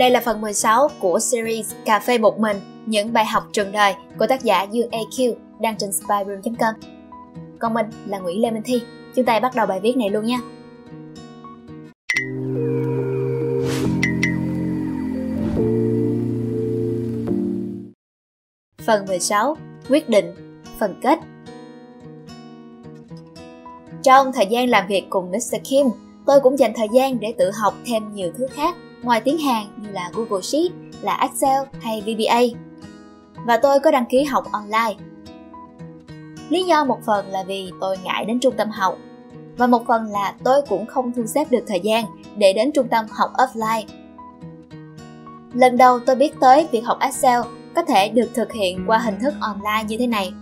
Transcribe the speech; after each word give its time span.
Đây 0.00 0.10
là 0.10 0.20
phần 0.20 0.40
16 0.40 0.88
của 0.98 1.18
series 1.20 1.72
Cà 1.84 2.00
phê 2.00 2.18
một 2.18 2.38
mình, 2.38 2.56
những 2.86 3.12
bài 3.12 3.24
học 3.24 3.44
trường 3.52 3.72
đời 3.72 3.94
của 4.18 4.26
tác 4.26 4.42
giả 4.42 4.62
Dương 4.62 4.90
AQ 4.90 5.34
đăng 5.60 5.76
trên 5.78 5.92
spyroom.com. 5.92 6.74
Còn 7.58 7.74
mình 7.74 7.86
là 8.06 8.18
Nguyễn 8.18 8.42
Lê 8.42 8.50
Minh 8.50 8.62
Thi. 8.64 8.82
Chúng 9.16 9.24
ta 9.24 9.40
bắt 9.40 9.54
đầu 9.54 9.66
bài 9.66 9.80
viết 9.80 9.96
này 9.96 10.10
luôn 10.10 10.24
nha. 10.24 10.38
Phần 18.86 19.06
16 19.06 19.56
Quyết 19.88 20.08
định 20.08 20.34
Phần 20.78 21.00
kết 21.02 21.18
Trong 24.02 24.32
thời 24.32 24.46
gian 24.46 24.68
làm 24.68 24.86
việc 24.88 25.06
cùng 25.10 25.30
Mr. 25.30 25.56
Kim, 25.64 25.86
tôi 26.26 26.40
cũng 26.40 26.58
dành 26.58 26.72
thời 26.76 26.88
gian 26.92 27.20
để 27.20 27.34
tự 27.38 27.50
học 27.50 27.74
thêm 27.86 28.14
nhiều 28.14 28.32
thứ 28.38 28.46
khác 28.50 28.76
ngoài 29.02 29.20
tiếng 29.20 29.38
Hàn 29.38 29.66
như 29.76 29.88
là 29.90 30.10
Google 30.14 30.42
Sheet, 30.42 30.72
là 31.02 31.18
Excel 31.20 31.62
hay 31.80 32.00
VBA. 32.00 32.40
Và 33.46 33.56
tôi 33.56 33.80
có 33.80 33.90
đăng 33.90 34.06
ký 34.10 34.24
học 34.24 34.44
online. 34.52 34.94
Lý 36.48 36.64
do 36.64 36.84
một 36.84 36.98
phần 37.06 37.26
là 37.26 37.44
vì 37.46 37.70
tôi 37.80 37.96
ngại 38.04 38.24
đến 38.24 38.40
trung 38.40 38.54
tâm 38.56 38.70
học 38.70 38.98
và 39.56 39.66
một 39.66 39.86
phần 39.86 40.06
là 40.06 40.34
tôi 40.44 40.62
cũng 40.68 40.86
không 40.86 41.12
thu 41.12 41.26
xếp 41.26 41.50
được 41.50 41.64
thời 41.66 41.80
gian 41.80 42.04
để 42.36 42.52
đến 42.52 42.72
trung 42.72 42.88
tâm 42.88 43.06
học 43.10 43.30
offline. 43.34 43.84
Lần 45.54 45.76
đầu 45.76 45.98
tôi 46.00 46.16
biết 46.16 46.40
tới 46.40 46.66
việc 46.72 46.84
học 46.84 46.98
Excel 47.00 47.40
có 47.74 47.82
thể 47.82 48.08
được 48.08 48.30
thực 48.34 48.52
hiện 48.52 48.84
qua 48.86 48.98
hình 48.98 49.18
thức 49.20 49.34
online 49.40 49.84
như 49.88 49.98
thế 49.98 50.06
này. 50.06 50.32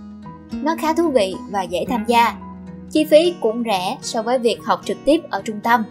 Nó 0.53 0.77
khá 0.79 0.93
thú 0.93 1.11
vị 1.11 1.35
và 1.51 1.63
dễ 1.63 1.85
tham 1.89 2.05
gia. 2.07 2.37
Chi 2.91 3.05
phí 3.05 3.35
cũng 3.41 3.63
rẻ 3.65 3.99
so 4.03 4.23
với 4.23 4.39
việc 4.39 4.65
học 4.65 4.81
trực 4.85 4.97
tiếp 5.05 5.21
ở 5.31 5.43
trung 5.45 5.61
tâm. 5.61 5.85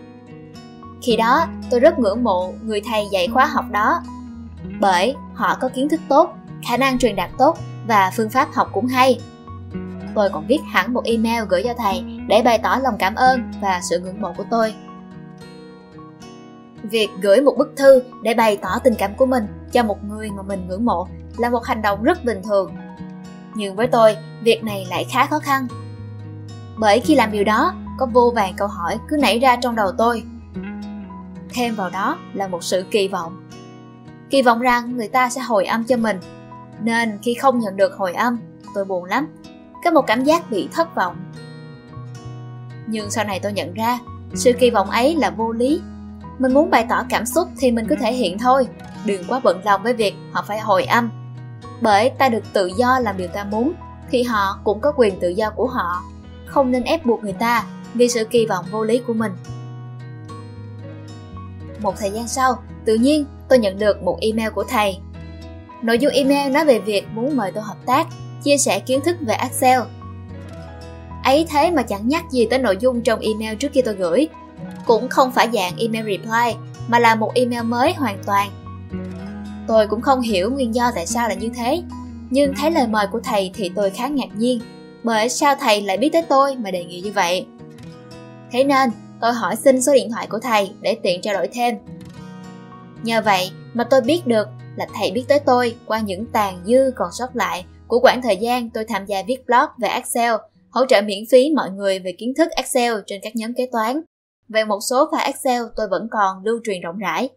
Khi 1.02 1.16
đó, 1.16 1.46
tôi 1.70 1.80
rất 1.80 2.00
ngưỡng 2.00 2.24
mộ 2.24 2.54
người 2.64 2.82
thầy 2.82 3.06
dạy 3.12 3.28
khóa 3.28 3.46
học 3.46 3.66
đó. 3.72 4.02
Bởi 4.80 5.16
họ 5.34 5.58
có 5.62 5.70
kiến 5.70 5.90
thức 5.90 6.00
tốt, 6.10 6.34
khả 6.68 6.78
năng 6.78 7.00
truyền 7.00 7.16
đạt 7.16 7.30
tốt 7.38 7.58
và 7.88 8.12
phương 8.16 8.30
pháp 8.30 8.48
học 8.54 8.70
cũng 8.74 8.88
hay. 8.88 9.20
Tôi 10.16 10.30
còn 10.30 10.48
viết 10.48 10.60
hẳn 10.72 10.94
một 10.94 11.04
email 11.06 11.44
gửi 11.50 11.64
cho 11.64 11.74
thầy 11.78 12.04
để 12.28 12.42
bày 12.46 12.58
tỏ 12.58 12.80
lòng 12.84 12.96
cảm 13.00 13.16
ơn 13.16 13.52
và 13.62 13.80
sự 13.90 14.00
ngưỡng 14.00 14.22
mộ 14.22 14.34
của 14.38 14.46
tôi. 14.52 14.74
Việc 16.84 17.10
gửi 17.22 17.42
một 17.42 17.54
bức 17.58 17.74
thư 17.78 18.04
để 18.24 18.34
bày 18.34 18.58
tỏ 18.58 18.80
tình 18.84 18.94
cảm 18.98 19.16
của 19.16 19.26
mình 19.26 19.48
cho 19.72 19.84
một 19.84 20.04
người 20.04 20.30
mà 20.32 20.44
mình 20.44 20.68
ngưỡng 20.68 20.86
mộ 20.86 21.08
là 21.38 21.50
một 21.50 21.66
hành 21.66 21.82
động 21.82 22.04
rất 22.04 22.26
bình 22.26 22.42
thường. 22.44 22.76
Nhưng 23.56 23.76
với 23.76 23.88
tôi, 23.88 24.18
việc 24.42 24.64
này 24.64 24.88
lại 24.90 25.06
khá 25.12 25.26
khó 25.26 25.40
khăn. 25.40 25.68
Bởi 26.78 27.00
khi 27.00 27.16
làm 27.16 27.32
điều 27.32 27.44
đó, 27.44 27.74
có 27.98 28.06
vô 28.06 28.32
vàng 28.36 28.54
câu 28.58 28.68
hỏi 28.68 28.98
cứ 29.08 29.18
nảy 29.18 29.40
ra 29.40 29.56
trong 29.56 29.76
đầu 29.76 29.92
tôi 29.98 30.24
thêm 31.58 31.76
vào 31.76 31.90
đó 31.90 32.18
là 32.34 32.48
một 32.48 32.64
sự 32.64 32.86
kỳ 32.92 33.08
vọng. 33.08 33.50
Kỳ 34.30 34.42
vọng 34.42 34.60
rằng 34.60 34.98
người 34.98 35.08
ta 35.08 35.30
sẽ 35.30 35.42
hồi 35.42 35.66
âm 35.66 35.84
cho 35.84 35.98
mình. 35.98 36.20
Nên 36.82 37.20
khi 37.22 37.34
không 37.34 37.60
nhận 37.60 37.78
được 37.78 37.94
hồi 37.94 38.14
âm, 38.14 38.40
tôi 38.74 38.86
buồn 38.86 39.04
lắm. 39.04 39.28
Có 39.84 39.92
một 39.92 40.02
cảm 40.08 40.24
giác 40.24 40.52
bị 40.52 40.70
thất 40.72 40.96
vọng. 40.96 41.16
Nhưng 42.88 43.12
sau 43.12 43.26
này 43.26 43.40
tôi 43.40 43.54
nhận 43.54 43.74
ra, 43.74 44.00
sự 44.34 44.52
kỳ 44.60 44.70
vọng 44.70 44.90
ấy 44.90 45.16
là 45.16 45.30
vô 45.30 45.52
lý. 45.52 45.82
Mình 46.40 46.54
muốn 46.54 46.70
bày 46.70 46.86
tỏ 46.90 47.04
cảm 47.10 47.26
xúc 47.26 47.48
thì 47.60 47.72
mình 47.72 47.86
cứ 47.90 47.96
thể 48.00 48.14
hiện 48.14 48.38
thôi. 48.38 48.68
Đừng 49.06 49.24
quá 49.28 49.42
bận 49.44 49.62
lòng 49.66 49.84
với 49.84 49.94
việc 49.94 50.16
họ 50.32 50.44
phải 50.48 50.60
hồi 50.60 50.84
âm. 50.84 51.10
Bởi 51.82 52.10
ta 52.10 52.30
được 52.30 52.44
tự 52.54 52.72
do 52.78 53.00
làm 53.00 53.18
điều 53.18 53.28
ta 53.28 53.44
muốn, 53.44 53.74
thì 54.10 54.24
họ 54.24 54.60
cũng 54.64 54.80
có 54.80 54.92
quyền 54.98 55.20
tự 55.20 55.30
do 55.30 55.50
của 55.50 55.68
họ. 55.68 56.04
Không 56.46 56.72
nên 56.72 56.84
ép 56.84 57.06
buộc 57.06 57.24
người 57.24 57.34
ta 57.34 57.64
vì 57.94 58.10
sự 58.10 58.26
kỳ 58.26 58.46
vọng 58.46 58.66
vô 58.72 58.84
lý 58.84 59.02
của 59.08 59.14
mình 59.14 59.32
một 61.82 61.96
thời 61.98 62.12
gian 62.12 62.28
sau, 62.28 62.56
tự 62.86 62.96
nhiên 62.96 63.26
tôi 63.50 63.60
nhận 63.60 63.80
được 63.80 64.04
một 64.04 64.18
email 64.22 64.50
của 64.50 64.64
thầy. 64.64 64.98
Nội 65.82 66.00
dung 66.00 66.14
email 66.14 66.52
nói 66.52 66.66
về 66.66 66.80
việc 66.80 67.08
muốn 67.14 67.38
mời 67.38 67.52
tôi 67.52 67.64
hợp 67.64 67.78
tác, 67.86 68.08
chia 68.44 68.58
sẻ 68.58 68.80
kiến 68.80 69.02
thức 69.06 69.18
về 69.22 69.36
Excel. 69.36 69.80
Ấy 71.24 71.46
thế 71.50 71.72
mà 71.72 71.82
chẳng 71.82 72.08
nhắc 72.08 72.24
gì 72.32 72.48
tới 72.50 72.60
nội 72.60 72.78
dung 72.80 73.02
trong 73.02 73.20
email 73.20 73.56
trước 73.56 73.72
khi 73.74 73.82
tôi 73.82 73.94
gửi. 73.94 74.28
Cũng 74.86 75.10
không 75.10 75.32
phải 75.32 75.50
dạng 75.54 75.78
email 75.78 76.06
reply, 76.06 76.60
mà 76.88 77.00
là 77.00 77.16
một 77.16 77.32
email 77.36 77.64
mới 77.64 77.94
hoàn 77.94 78.18
toàn. 78.26 78.50
Tôi 79.68 79.88
cũng 79.88 80.02
không 80.02 80.22
hiểu 80.22 80.52
nguyên 80.52 80.76
do 80.76 80.92
tại 80.96 81.06
sao 81.06 81.30
là 81.30 81.36
như 81.36 81.50
thế, 81.56 81.82
nhưng 82.30 82.54
thấy 82.56 82.72
lời 82.72 82.88
mời 82.88 83.08
của 83.12 83.20
thầy 83.20 83.52
thì 83.54 83.72
tôi 83.76 83.90
khá 83.90 84.08
ngạc 84.08 84.30
nhiên, 84.36 84.62
bởi 85.04 85.30
sao 85.30 85.56
thầy 85.60 85.82
lại 85.82 85.98
biết 85.98 86.10
tới 86.14 86.22
tôi 86.22 86.56
mà 86.56 86.72
đề 86.72 86.84
nghị 86.84 87.02
như 87.02 87.12
vậy. 87.12 87.46
Thế 88.52 88.64
nên, 88.64 88.90
tôi 89.22 89.34
hỏi 89.34 89.56
xin 89.56 89.82
số 89.82 89.94
điện 89.94 90.12
thoại 90.12 90.28
của 90.28 90.40
thầy 90.40 90.72
để 90.82 90.98
tiện 91.04 91.22
trao 91.22 91.34
đổi 91.34 91.48
thêm. 91.54 91.76
Nhờ 93.04 93.22
vậy 93.26 93.52
mà 93.74 93.84
tôi 93.84 94.02
biết 94.02 94.28
được 94.28 94.48
là 94.76 94.88
thầy 94.94 95.12
biết 95.12 95.26
tới 95.28 95.40
tôi 95.40 95.76
qua 95.86 96.00
những 96.00 96.26
tàn 96.26 96.64
dư 96.66 96.92
còn 96.96 97.12
sót 97.12 97.36
lại 97.36 97.66
của 97.88 98.00
quãng 98.00 98.22
thời 98.22 98.38
gian 98.38 98.70
tôi 98.70 98.86
tham 98.86 99.06
gia 99.06 99.24
viết 99.28 99.46
blog 99.48 99.70
về 99.78 99.88
Excel, 99.88 100.34
hỗ 100.70 100.86
trợ 100.86 101.02
miễn 101.02 101.24
phí 101.32 101.52
mọi 101.56 101.70
người 101.72 102.00
về 102.00 102.12
kiến 102.18 102.34
thức 102.38 102.50
Excel 102.52 102.94
trên 103.08 103.22
các 103.24 103.36
nhóm 103.36 103.54
kế 103.54 103.70
toán. 103.72 104.02
Về 104.50 104.64
một 104.64 104.80
số 104.90 105.10
file 105.12 105.26
Excel 105.26 105.64
tôi 105.76 105.88
vẫn 105.88 106.08
còn 106.12 106.44
lưu 106.44 106.60
truyền 106.64 106.82
rộng 106.82 106.98
rãi. 106.98 107.30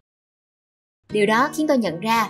Điều 1.11 1.25
đó 1.25 1.49
khiến 1.53 1.67
tôi 1.67 1.77
nhận 1.77 1.99
ra 1.99 2.29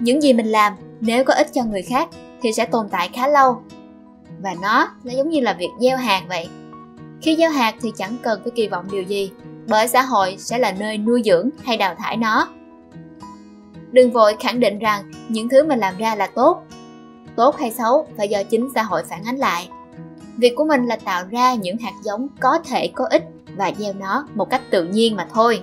những 0.00 0.20
gì 0.20 0.32
mình 0.32 0.46
làm 0.46 0.76
nếu 1.00 1.24
có 1.24 1.34
ích 1.34 1.46
cho 1.54 1.64
người 1.64 1.82
khác 1.82 2.08
thì 2.42 2.52
sẽ 2.52 2.66
tồn 2.66 2.88
tại 2.90 3.10
khá 3.12 3.28
lâu. 3.28 3.62
Và 4.42 4.54
nó 4.62 4.88
là 5.04 5.12
giống 5.12 5.28
như 5.28 5.40
là 5.40 5.56
việc 5.58 5.70
gieo 5.80 5.96
hạt 5.96 6.22
vậy 6.28 6.48
khi 7.26 7.36
gieo 7.36 7.50
hạt 7.50 7.74
thì 7.80 7.92
chẳng 7.96 8.16
cần 8.22 8.40
phải 8.42 8.52
kỳ 8.54 8.68
vọng 8.68 8.86
điều 8.90 9.02
gì, 9.02 9.30
bởi 9.68 9.88
xã 9.88 10.02
hội 10.02 10.36
sẽ 10.38 10.58
là 10.58 10.72
nơi 10.72 10.98
nuôi 10.98 11.22
dưỡng 11.24 11.50
hay 11.64 11.76
đào 11.76 11.94
thải 11.98 12.16
nó. 12.16 12.48
Đừng 13.92 14.12
vội 14.12 14.36
khẳng 14.40 14.60
định 14.60 14.78
rằng 14.78 15.10
những 15.28 15.48
thứ 15.48 15.64
mình 15.64 15.78
làm 15.78 15.96
ra 15.98 16.14
là 16.14 16.26
tốt. 16.26 16.62
Tốt 17.36 17.56
hay 17.58 17.70
xấu 17.70 18.06
phải 18.16 18.28
do 18.28 18.42
chính 18.42 18.68
xã 18.74 18.82
hội 18.82 19.02
phản 19.10 19.24
ánh 19.24 19.36
lại. 19.36 19.68
Việc 20.36 20.52
của 20.56 20.64
mình 20.64 20.86
là 20.86 20.96
tạo 20.96 21.24
ra 21.30 21.54
những 21.54 21.78
hạt 21.78 21.92
giống 22.02 22.28
có 22.40 22.58
thể 22.64 22.90
có 22.94 23.06
ích 23.10 23.24
và 23.56 23.72
gieo 23.78 23.92
nó 23.92 24.26
một 24.34 24.50
cách 24.50 24.62
tự 24.70 24.84
nhiên 24.84 25.16
mà 25.16 25.26
thôi. 25.34 25.62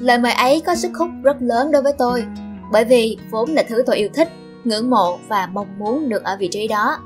Lời 0.00 0.18
mời 0.18 0.32
ấy 0.32 0.62
có 0.66 0.74
sức 0.74 0.90
hút 0.98 1.10
rất 1.22 1.36
lớn 1.40 1.72
đối 1.72 1.82
với 1.82 1.92
tôi, 1.98 2.24
bởi 2.72 2.84
vì 2.84 3.16
vốn 3.30 3.50
là 3.50 3.62
thứ 3.68 3.82
tôi 3.86 3.96
yêu 3.96 4.08
thích, 4.14 4.28
ngưỡng 4.64 4.90
mộ 4.90 5.18
và 5.28 5.46
mong 5.52 5.78
muốn 5.78 6.08
được 6.08 6.24
ở 6.24 6.36
vị 6.40 6.48
trí 6.52 6.68
đó. 6.68 6.98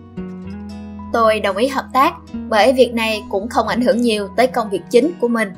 Tôi 1.14 1.40
đồng 1.40 1.56
ý 1.56 1.68
hợp 1.68 1.84
tác 1.92 2.14
bởi 2.48 2.72
việc 2.72 2.94
này 2.94 3.24
cũng 3.30 3.48
không 3.48 3.68
ảnh 3.68 3.80
hưởng 3.80 4.00
nhiều 4.00 4.28
tới 4.36 4.46
công 4.46 4.70
việc 4.70 4.82
chính 4.90 5.12
của 5.20 5.28
mình. 5.28 5.52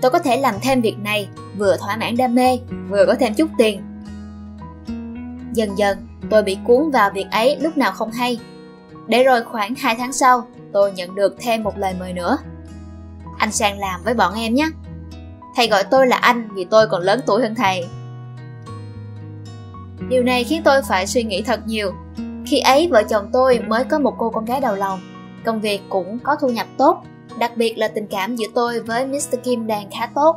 Tôi 0.00 0.10
có 0.10 0.18
thể 0.18 0.36
làm 0.36 0.54
thêm 0.62 0.80
việc 0.80 0.96
này, 0.98 1.28
vừa 1.58 1.76
thỏa 1.76 1.96
mãn 1.96 2.16
đam 2.16 2.34
mê, 2.34 2.58
vừa 2.88 3.04
có 3.06 3.14
thêm 3.14 3.34
chút 3.34 3.50
tiền. 3.58 3.82
Dần 5.52 5.78
dần, 5.78 5.98
tôi 6.30 6.42
bị 6.42 6.58
cuốn 6.64 6.90
vào 6.90 7.10
việc 7.14 7.26
ấy 7.30 7.56
lúc 7.60 7.76
nào 7.76 7.92
không 7.92 8.10
hay. 8.10 8.38
Để 9.06 9.24
rồi 9.24 9.42
khoảng 9.42 9.74
2 9.74 9.94
tháng 9.98 10.12
sau, 10.12 10.46
tôi 10.72 10.92
nhận 10.92 11.14
được 11.14 11.36
thêm 11.38 11.62
một 11.62 11.78
lời 11.78 11.94
mời 11.98 12.12
nữa. 12.12 12.38
Anh 13.38 13.52
sang 13.52 13.78
làm 13.78 14.00
với 14.04 14.14
bọn 14.14 14.34
em 14.34 14.54
nhé. 14.54 14.68
Thầy 15.56 15.68
gọi 15.68 15.84
tôi 15.84 16.06
là 16.06 16.16
anh 16.16 16.48
vì 16.54 16.64
tôi 16.64 16.86
còn 16.86 17.02
lớn 17.02 17.20
tuổi 17.26 17.42
hơn 17.42 17.54
thầy. 17.54 17.84
Điều 20.08 20.22
này 20.22 20.44
khiến 20.44 20.62
tôi 20.64 20.82
phải 20.82 21.06
suy 21.06 21.22
nghĩ 21.22 21.42
thật 21.42 21.60
nhiều 21.66 21.92
khi 22.46 22.60
ấy 22.60 22.88
vợ 22.90 23.02
chồng 23.02 23.30
tôi 23.32 23.60
mới 23.66 23.84
có 23.84 23.98
một 23.98 24.14
cô 24.18 24.30
con 24.30 24.44
gái 24.44 24.60
đầu 24.60 24.74
lòng, 24.74 25.00
công 25.44 25.60
việc 25.60 25.82
cũng 25.88 26.18
có 26.18 26.36
thu 26.40 26.48
nhập 26.48 26.66
tốt, 26.78 27.02
đặc 27.38 27.56
biệt 27.56 27.78
là 27.78 27.88
tình 27.88 28.06
cảm 28.06 28.36
giữa 28.36 28.46
tôi 28.54 28.80
với 28.80 29.06
Mr. 29.06 29.36
Kim 29.44 29.66
đang 29.66 29.90
khá 29.90 30.06
tốt. 30.14 30.36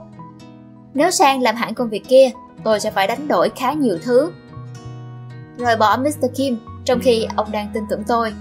Nếu 0.93 1.11
sang 1.11 1.41
làm 1.41 1.55
hẳn 1.55 1.73
công 1.73 1.89
việc 1.89 2.07
kia, 2.07 2.29
tôi 2.63 2.79
sẽ 2.79 2.91
phải 2.91 3.07
đánh 3.07 3.27
đổi 3.27 3.49
khá 3.55 3.73
nhiều 3.73 3.97
thứ. 4.03 4.31
Rồi 5.57 5.77
bỏ 5.77 5.97
Mr. 5.97 6.25
Kim 6.35 6.57
trong 6.85 6.99
khi 6.99 7.27
ông 7.35 7.51
đang 7.51 7.69
tin 7.73 7.83
tưởng 7.89 8.03
tôi. 8.07 8.33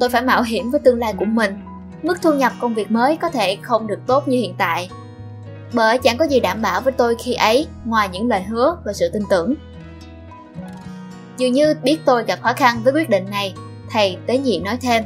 Tôi 0.00 0.08
phải 0.08 0.22
mạo 0.22 0.42
hiểm 0.42 0.70
với 0.70 0.80
tương 0.80 0.98
lai 0.98 1.14
của 1.18 1.24
mình. 1.24 1.58
Mức 2.02 2.22
thu 2.22 2.32
nhập 2.32 2.52
công 2.60 2.74
việc 2.74 2.90
mới 2.90 3.16
có 3.16 3.30
thể 3.30 3.56
không 3.62 3.86
được 3.86 3.98
tốt 4.06 4.28
như 4.28 4.36
hiện 4.36 4.54
tại. 4.58 4.90
Bởi 5.72 5.98
chẳng 5.98 6.16
có 6.18 6.24
gì 6.24 6.40
đảm 6.40 6.62
bảo 6.62 6.80
với 6.80 6.92
tôi 6.92 7.16
khi 7.18 7.34
ấy 7.34 7.66
ngoài 7.84 8.08
những 8.12 8.28
lời 8.28 8.42
hứa 8.42 8.76
và 8.84 8.92
sự 8.92 9.10
tin 9.12 9.22
tưởng. 9.30 9.54
Dường 11.36 11.52
như 11.52 11.74
biết 11.82 11.98
tôi 12.04 12.24
gặp 12.24 12.38
khó 12.42 12.52
khăn 12.52 12.80
với 12.84 12.92
quyết 12.92 13.10
định 13.10 13.30
này, 13.30 13.54
thầy 13.90 14.16
tế 14.26 14.38
nhị 14.38 14.60
nói 14.64 14.76
thêm. 14.80 15.04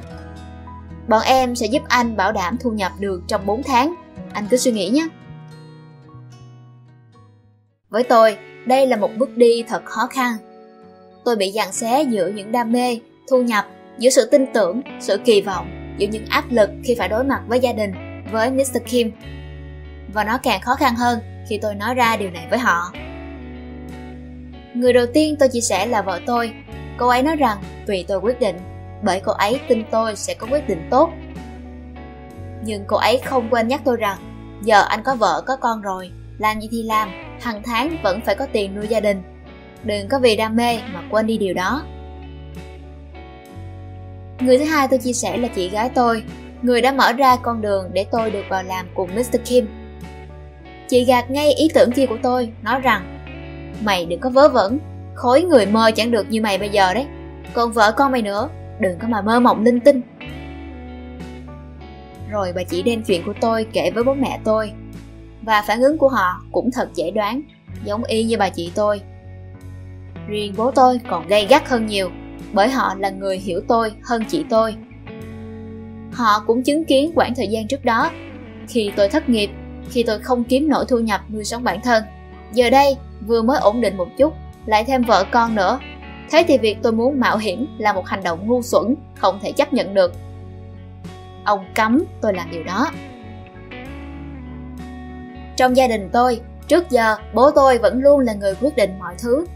Bọn 1.08 1.22
em 1.24 1.56
sẽ 1.56 1.66
giúp 1.66 1.82
anh 1.88 2.16
bảo 2.16 2.32
đảm 2.32 2.56
thu 2.60 2.70
nhập 2.70 2.92
được 2.98 3.22
trong 3.28 3.46
4 3.46 3.62
tháng, 3.62 3.94
anh 4.32 4.46
cứ 4.50 4.56
suy 4.56 4.72
nghĩ 4.72 4.88
nhé. 4.88 5.08
Với 7.90 8.02
tôi, 8.02 8.36
đây 8.66 8.86
là 8.86 8.96
một 8.96 9.10
bước 9.18 9.36
đi 9.36 9.64
thật 9.68 9.84
khó 9.84 10.06
khăn. 10.06 10.36
Tôi 11.24 11.36
bị 11.36 11.52
dàn 11.52 11.72
xé 11.72 12.02
giữa 12.02 12.28
những 12.28 12.52
đam 12.52 12.72
mê, 12.72 12.98
thu 13.30 13.42
nhập, 13.42 13.66
giữa 13.98 14.10
sự 14.10 14.28
tin 14.30 14.46
tưởng, 14.54 14.82
sự 15.00 15.18
kỳ 15.24 15.40
vọng, 15.40 15.94
giữa 15.98 16.06
những 16.06 16.26
áp 16.26 16.44
lực 16.50 16.70
khi 16.84 16.94
phải 16.98 17.08
đối 17.08 17.24
mặt 17.24 17.42
với 17.46 17.60
gia 17.60 17.72
đình, 17.72 17.92
với 18.32 18.50
Mr. 18.50 18.78
Kim. 18.86 19.12
Và 20.14 20.24
nó 20.24 20.38
càng 20.42 20.60
khó 20.60 20.74
khăn 20.74 20.94
hơn 20.96 21.18
khi 21.48 21.58
tôi 21.62 21.74
nói 21.74 21.94
ra 21.94 22.16
điều 22.16 22.30
này 22.30 22.46
với 22.50 22.58
họ. 22.58 22.92
Người 24.78 24.92
đầu 24.92 25.06
tiên 25.14 25.36
tôi 25.38 25.48
chia 25.48 25.60
sẻ 25.60 25.86
là 25.86 26.02
vợ 26.02 26.20
tôi. 26.26 26.52
Cô 26.98 27.08
ấy 27.08 27.22
nói 27.22 27.36
rằng 27.36 27.58
tùy 27.86 28.04
tôi 28.08 28.18
quyết 28.18 28.40
định, 28.40 28.56
bởi 29.02 29.20
cô 29.24 29.32
ấy 29.32 29.60
tin 29.68 29.84
tôi 29.90 30.16
sẽ 30.16 30.34
có 30.34 30.46
quyết 30.50 30.68
định 30.68 30.88
tốt. 30.90 31.10
Nhưng 32.64 32.84
cô 32.86 32.96
ấy 32.96 33.20
không 33.24 33.48
quên 33.50 33.68
nhắc 33.68 33.80
tôi 33.84 33.96
rằng 33.96 34.18
Giờ 34.62 34.82
anh 34.82 35.02
có 35.04 35.14
vợ 35.14 35.42
có 35.46 35.56
con 35.56 35.82
rồi, 35.82 36.10
làm 36.38 36.60
gì 36.60 36.68
thì 36.70 36.82
làm, 36.82 37.10
hàng 37.40 37.62
tháng 37.64 37.96
vẫn 38.02 38.20
phải 38.26 38.34
có 38.34 38.46
tiền 38.52 38.74
nuôi 38.76 38.86
gia 38.88 39.00
đình. 39.00 39.22
Đừng 39.84 40.08
có 40.08 40.18
vì 40.18 40.36
đam 40.36 40.56
mê 40.56 40.78
mà 40.92 41.02
quên 41.10 41.26
đi 41.26 41.38
điều 41.38 41.54
đó. 41.54 41.82
Người 44.40 44.58
thứ 44.58 44.64
hai 44.64 44.88
tôi 44.88 44.98
chia 44.98 45.12
sẻ 45.12 45.36
là 45.36 45.48
chị 45.48 45.68
gái 45.68 45.90
tôi, 45.94 46.22
người 46.62 46.80
đã 46.80 46.92
mở 46.92 47.12
ra 47.12 47.36
con 47.36 47.62
đường 47.62 47.90
để 47.92 48.06
tôi 48.10 48.30
được 48.30 48.44
vào 48.48 48.62
làm 48.62 48.86
cùng 48.94 49.10
Mr. 49.14 49.36
Kim. 49.44 49.68
Chị 50.88 51.04
gạt 51.04 51.30
ngay 51.30 51.52
ý 51.52 51.68
tưởng 51.74 51.92
kia 51.92 52.06
của 52.06 52.18
tôi, 52.22 52.52
nói 52.62 52.80
rằng 52.80 53.17
Mày 53.84 54.06
đừng 54.06 54.20
có 54.20 54.30
vớ 54.30 54.48
vẩn, 54.48 54.78
khối 55.14 55.42
người 55.42 55.66
mơ 55.66 55.90
chẳng 55.96 56.10
được 56.10 56.30
như 56.30 56.40
mày 56.40 56.58
bây 56.58 56.68
giờ 56.68 56.94
đấy. 56.94 57.06
Còn 57.54 57.72
vợ 57.72 57.92
con 57.92 58.12
mày 58.12 58.22
nữa, 58.22 58.48
đừng 58.80 58.98
có 58.98 59.08
mà 59.08 59.20
mơ 59.20 59.40
mộng 59.40 59.64
linh 59.64 59.80
tinh. 59.80 60.00
Rồi 62.30 62.52
bà 62.52 62.62
chỉ 62.62 62.82
đem 62.82 63.02
chuyện 63.02 63.22
của 63.26 63.34
tôi 63.40 63.66
kể 63.72 63.90
với 63.90 64.04
bố 64.04 64.14
mẹ 64.14 64.40
tôi. 64.44 64.72
Và 65.42 65.64
phản 65.66 65.80
ứng 65.80 65.98
của 65.98 66.08
họ 66.08 66.42
cũng 66.52 66.70
thật 66.70 66.88
dễ 66.94 67.10
đoán, 67.10 67.42
giống 67.84 68.04
y 68.04 68.24
như 68.24 68.36
bà 68.38 68.48
chị 68.48 68.72
tôi. 68.74 69.00
Riêng 70.28 70.54
bố 70.56 70.70
tôi 70.70 71.00
còn 71.10 71.26
gay 71.26 71.46
gắt 71.46 71.68
hơn 71.68 71.86
nhiều, 71.86 72.10
bởi 72.52 72.68
họ 72.68 72.94
là 72.98 73.10
người 73.10 73.38
hiểu 73.38 73.60
tôi 73.68 73.92
hơn 74.04 74.22
chị 74.28 74.44
tôi. 74.50 74.74
Họ 76.12 76.44
cũng 76.46 76.62
chứng 76.62 76.84
kiến 76.84 77.12
quãng 77.14 77.34
thời 77.36 77.48
gian 77.48 77.68
trước 77.68 77.84
đó, 77.84 78.10
khi 78.68 78.92
tôi 78.96 79.08
thất 79.08 79.28
nghiệp, 79.28 79.50
khi 79.90 80.02
tôi 80.02 80.18
không 80.18 80.44
kiếm 80.44 80.68
nổi 80.68 80.84
thu 80.88 80.98
nhập 80.98 81.20
nuôi 81.30 81.44
sống 81.44 81.64
bản 81.64 81.80
thân. 81.84 82.02
Giờ 82.52 82.70
đây, 82.70 82.96
vừa 83.26 83.42
mới 83.42 83.58
ổn 83.58 83.80
định 83.80 83.96
một 83.96 84.08
chút, 84.18 84.34
lại 84.66 84.84
thêm 84.84 85.02
vợ 85.02 85.24
con 85.30 85.54
nữa. 85.54 85.78
Thế 86.30 86.44
thì 86.48 86.58
việc 86.58 86.78
tôi 86.82 86.92
muốn 86.92 87.20
mạo 87.20 87.38
hiểm 87.38 87.66
là 87.78 87.92
một 87.92 88.06
hành 88.06 88.22
động 88.22 88.46
ngu 88.46 88.62
xuẩn, 88.62 88.94
không 89.14 89.38
thể 89.42 89.52
chấp 89.52 89.72
nhận 89.72 89.94
được. 89.94 90.12
Ông 91.44 91.64
cấm 91.74 92.04
tôi 92.20 92.34
làm 92.34 92.50
điều 92.50 92.64
đó. 92.64 92.90
Trong 95.56 95.76
gia 95.76 95.86
đình 95.86 96.08
tôi, 96.12 96.40
trước 96.68 96.90
giờ 96.90 97.16
bố 97.34 97.50
tôi 97.50 97.78
vẫn 97.78 98.02
luôn 98.02 98.20
là 98.20 98.34
người 98.34 98.54
quyết 98.60 98.76
định 98.76 98.98
mọi 98.98 99.14
thứ. 99.18 99.46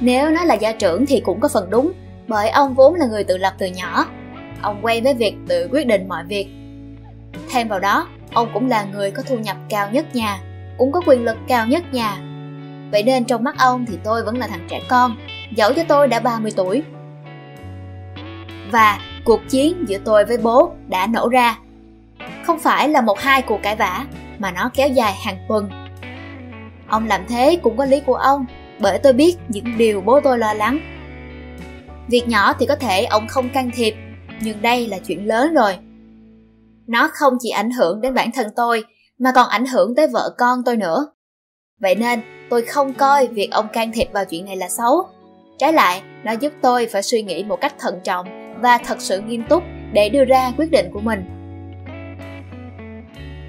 Nếu 0.00 0.30
nói 0.30 0.46
là 0.46 0.54
gia 0.54 0.72
trưởng 0.72 1.06
thì 1.06 1.20
cũng 1.20 1.40
có 1.40 1.48
phần 1.48 1.70
đúng, 1.70 1.92
bởi 2.28 2.50
ông 2.50 2.74
vốn 2.74 2.94
là 2.94 3.06
người 3.06 3.24
tự 3.24 3.36
lập 3.36 3.54
từ 3.58 3.66
nhỏ. 3.66 4.06
Ông 4.62 4.78
quen 4.82 5.04
với 5.04 5.14
việc 5.14 5.34
tự 5.48 5.68
quyết 5.72 5.86
định 5.86 6.08
mọi 6.08 6.24
việc. 6.24 6.48
Thêm 7.50 7.68
vào 7.68 7.80
đó, 7.80 8.08
ông 8.32 8.48
cũng 8.54 8.68
là 8.68 8.84
người 8.84 9.10
có 9.10 9.22
thu 9.22 9.38
nhập 9.38 9.56
cao 9.68 9.90
nhất 9.90 10.14
nhà, 10.14 10.40
cũng 10.78 10.92
có 10.92 11.00
quyền 11.06 11.24
lực 11.24 11.36
cao 11.48 11.66
nhất 11.66 11.82
nhà. 11.92 12.27
Vậy 12.92 13.02
nên 13.02 13.24
trong 13.24 13.44
mắt 13.44 13.54
ông 13.58 13.86
thì 13.86 13.98
tôi 14.04 14.24
vẫn 14.24 14.38
là 14.38 14.46
thằng 14.46 14.66
trẻ 14.70 14.80
con, 14.88 15.16
dẫu 15.54 15.72
cho 15.72 15.82
tôi 15.88 16.08
đã 16.08 16.20
30 16.20 16.52
tuổi. 16.56 16.82
Và 18.72 18.98
cuộc 19.24 19.40
chiến 19.48 19.84
giữa 19.88 19.98
tôi 20.04 20.24
với 20.24 20.38
bố 20.38 20.72
đã 20.88 21.06
nổ 21.06 21.28
ra. 21.28 21.58
Không 22.46 22.58
phải 22.58 22.88
là 22.88 23.00
một 23.00 23.18
hai 23.20 23.42
cuộc 23.42 23.60
cãi 23.62 23.76
vã, 23.76 24.04
mà 24.38 24.50
nó 24.50 24.70
kéo 24.74 24.88
dài 24.88 25.12
hàng 25.24 25.38
tuần. 25.48 25.70
Ông 26.88 27.06
làm 27.06 27.20
thế 27.28 27.58
cũng 27.62 27.76
có 27.76 27.84
lý 27.84 28.00
của 28.00 28.14
ông, 28.14 28.46
bởi 28.80 28.98
tôi 28.98 29.12
biết 29.12 29.36
những 29.48 29.78
điều 29.78 30.00
bố 30.00 30.20
tôi 30.20 30.38
lo 30.38 30.54
lắng. 30.54 30.80
Việc 32.08 32.28
nhỏ 32.28 32.52
thì 32.52 32.66
có 32.66 32.76
thể 32.76 33.04
ông 33.04 33.28
không 33.28 33.48
can 33.48 33.70
thiệp, 33.74 33.94
nhưng 34.40 34.62
đây 34.62 34.86
là 34.86 34.98
chuyện 34.98 35.26
lớn 35.26 35.54
rồi. 35.54 35.78
Nó 36.86 37.10
không 37.12 37.34
chỉ 37.40 37.50
ảnh 37.50 37.70
hưởng 37.70 38.00
đến 38.00 38.14
bản 38.14 38.30
thân 38.34 38.46
tôi, 38.56 38.84
mà 39.18 39.32
còn 39.34 39.48
ảnh 39.48 39.66
hưởng 39.66 39.94
tới 39.94 40.08
vợ 40.12 40.34
con 40.38 40.58
tôi 40.64 40.76
nữa. 40.76 41.06
Vậy 41.80 41.94
nên, 41.94 42.20
tôi 42.50 42.62
không 42.62 42.94
coi 42.94 43.26
việc 43.26 43.48
ông 43.50 43.68
can 43.72 43.92
thiệp 43.92 44.08
vào 44.12 44.24
chuyện 44.24 44.44
này 44.44 44.56
là 44.56 44.68
xấu. 44.68 45.06
Trái 45.58 45.72
lại, 45.72 46.02
nó 46.24 46.32
giúp 46.32 46.52
tôi 46.62 46.86
phải 46.86 47.02
suy 47.02 47.22
nghĩ 47.22 47.44
một 47.44 47.60
cách 47.60 47.74
thận 47.78 48.00
trọng 48.04 48.26
và 48.60 48.78
thật 48.78 49.00
sự 49.00 49.20
nghiêm 49.20 49.44
túc 49.48 49.62
để 49.92 50.08
đưa 50.08 50.24
ra 50.24 50.52
quyết 50.56 50.70
định 50.70 50.90
của 50.92 51.00
mình. 51.00 51.24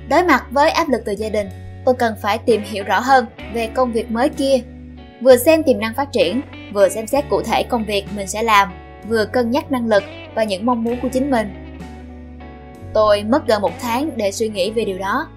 Đối 0.09 0.23
mặt 0.23 0.45
với 0.51 0.69
áp 0.69 0.89
lực 0.89 1.01
từ 1.05 1.11
gia 1.11 1.29
đình, 1.29 1.49
tôi 1.85 1.95
cần 1.95 2.15
phải 2.21 2.37
tìm 2.37 2.61
hiểu 2.65 2.83
rõ 2.83 2.99
hơn 2.99 3.25
về 3.53 3.69
công 3.73 3.91
việc 3.91 4.11
mới 4.11 4.29
kia. 4.29 4.55
Vừa 5.21 5.37
xem 5.37 5.63
tiềm 5.63 5.79
năng 5.79 5.93
phát 5.93 6.11
triển, 6.11 6.41
vừa 6.73 6.89
xem 6.89 7.07
xét 7.07 7.25
cụ 7.29 7.41
thể 7.41 7.63
công 7.63 7.85
việc 7.85 8.05
mình 8.15 8.27
sẽ 8.27 8.43
làm, 8.43 8.69
vừa 9.07 9.25
cân 9.25 9.51
nhắc 9.51 9.71
năng 9.71 9.87
lực 9.87 10.03
và 10.35 10.43
những 10.43 10.65
mong 10.65 10.83
muốn 10.83 10.99
của 11.01 11.09
chính 11.13 11.31
mình. 11.31 11.47
Tôi 12.93 13.23
mất 13.23 13.47
gần 13.47 13.61
một 13.61 13.73
tháng 13.79 14.09
để 14.15 14.31
suy 14.31 14.49
nghĩ 14.49 14.71
về 14.71 14.85
điều 14.85 14.97
đó 14.97 15.27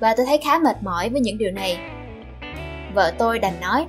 và 0.00 0.14
tôi 0.16 0.26
thấy 0.26 0.38
khá 0.44 0.58
mệt 0.58 0.76
mỏi 0.82 1.08
với 1.08 1.20
những 1.20 1.38
điều 1.38 1.50
này. 1.50 1.78
Vợ 2.94 3.12
tôi 3.18 3.38
đành 3.38 3.60
nói, 3.60 3.86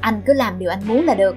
anh 0.00 0.22
cứ 0.26 0.32
làm 0.32 0.58
điều 0.58 0.70
anh 0.70 0.80
muốn 0.84 1.04
là 1.04 1.14
được. 1.14 1.36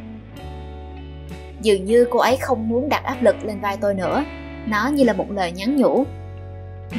Dường 1.62 1.86
như 1.86 2.08
cô 2.12 2.20
ấy 2.20 2.38
không 2.38 2.70
muốn 2.70 2.90
đặt 2.90 3.04
áp 3.04 3.18
lực 3.22 3.36
lên 3.44 3.60
vai 3.62 3.78
tôi 3.82 3.94
nữa, 3.94 4.24
nó 4.68 4.88
như 4.88 5.04
là 5.04 5.14
một 5.14 5.32
lời 5.32 5.52
nhắn 5.52 5.78
nhủ. 5.78 6.06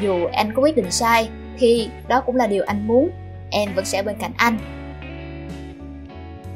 Dù 0.02 0.26
anh 0.32 0.54
có 0.54 0.62
quyết 0.62 0.76
định 0.76 0.90
sai, 0.90 1.28
thì 1.58 1.88
đó 2.08 2.20
cũng 2.20 2.36
là 2.36 2.46
điều 2.46 2.64
anh 2.66 2.86
muốn, 2.86 3.10
em 3.50 3.74
vẫn 3.74 3.84
sẽ 3.84 4.02
bên 4.02 4.16
cạnh 4.18 4.32
anh. 4.36 4.58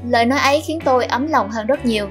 Lời 0.09 0.27
nói 0.27 0.39
ấy 0.39 0.61
khiến 0.61 0.79
tôi 0.85 1.05
ấm 1.05 1.27
lòng 1.29 1.51
hơn 1.51 1.67
rất 1.67 1.87
nhiều. 1.87 2.09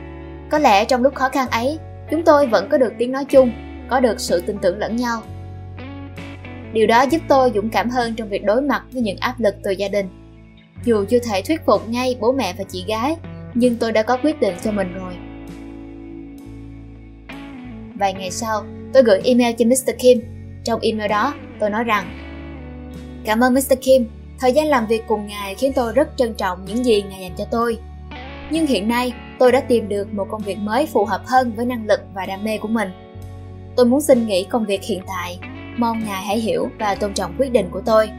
Có 0.51 0.59
lẽ 0.59 0.85
trong 0.85 1.03
lúc 1.03 1.15
khó 1.15 1.29
khăn 1.29 1.47
ấy, 1.49 1.79
chúng 2.11 2.23
tôi 2.23 2.47
vẫn 2.47 2.69
có 2.69 2.77
được 2.77 2.93
tiếng 2.97 3.11
nói 3.11 3.25
chung, 3.25 3.51
có 3.89 3.99
được 3.99 4.19
sự 4.19 4.43
tin 4.47 4.57
tưởng 4.57 4.77
lẫn 4.77 4.95
nhau 4.95 5.21
Điều 6.73 6.87
đó 6.87 7.01
giúp 7.01 7.21
tôi 7.27 7.51
dũng 7.55 7.69
cảm 7.69 7.89
hơn 7.89 8.15
trong 8.15 8.29
việc 8.29 8.43
đối 8.43 8.61
mặt 8.61 8.83
với 8.91 9.01
những 9.01 9.17
áp 9.17 9.39
lực 9.39 9.55
từ 9.63 9.71
gia 9.71 9.87
đình. 9.87 10.22
Dù 10.85 11.05
chưa 11.09 11.19
thể 11.19 11.41
thuyết 11.41 11.65
phục 11.65 11.89
ngay 11.89 12.17
bố 12.19 12.31
mẹ 12.31 12.53
và 12.57 12.63
chị 12.63 12.85
gái, 12.87 13.15
nhưng 13.53 13.75
tôi 13.75 13.91
đã 13.91 14.03
có 14.03 14.17
quyết 14.17 14.39
định 14.39 14.55
cho 14.63 14.71
mình 14.71 14.93
rồi. 14.93 15.13
Vài 17.95 18.13
ngày 18.13 18.31
sau, 18.31 18.63
tôi 18.93 19.03
gửi 19.03 19.21
email 19.23 19.55
cho 19.57 19.65
Mr. 19.65 19.91
Kim. 19.99 20.21
Trong 20.63 20.79
email 20.79 21.09
đó, 21.09 21.33
tôi 21.59 21.69
nói 21.69 21.83
rằng 21.83 22.19
Cảm 23.25 23.39
ơn 23.39 23.53
Mr. 23.53 23.73
Kim, 23.81 24.09
thời 24.39 24.51
gian 24.51 24.67
làm 24.67 24.87
việc 24.87 25.03
cùng 25.07 25.27
ngài 25.27 25.55
khiến 25.55 25.73
tôi 25.75 25.93
rất 25.93 26.09
trân 26.17 26.33
trọng 26.33 26.65
những 26.65 26.85
gì 26.85 27.01
ngài 27.01 27.21
dành 27.21 27.35
cho 27.37 27.45
tôi. 27.51 27.77
Nhưng 28.51 28.67
hiện 28.67 28.87
nay, 28.87 29.13
tôi 29.39 29.51
đã 29.51 29.59
tìm 29.59 29.89
được 29.89 30.13
một 30.13 30.27
công 30.31 30.41
việc 30.41 30.57
mới 30.57 30.87
phù 30.87 31.05
hợp 31.05 31.21
hơn 31.25 31.53
với 31.55 31.65
năng 31.65 31.85
lực 31.87 31.99
và 32.13 32.25
đam 32.25 32.43
mê 32.43 32.57
của 32.57 32.67
mình. 32.67 32.89
Tôi 33.75 33.85
muốn 33.85 34.01
xin 34.01 34.27
nghỉ 34.27 34.43
công 34.43 34.65
việc 34.65 34.83
hiện 34.83 35.01
tại 35.07 35.39
mong 35.77 35.99
ngài 36.05 36.23
hãy 36.25 36.39
hiểu 36.39 36.69
và 36.79 36.95
tôn 36.95 37.13
trọng 37.13 37.35
quyết 37.37 37.51
định 37.51 37.69
của 37.71 37.81
tôi 37.85 38.09